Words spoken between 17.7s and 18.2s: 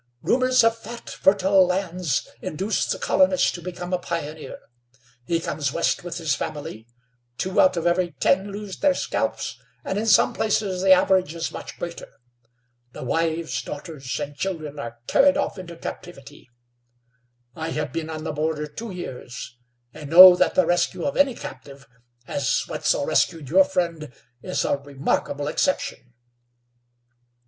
been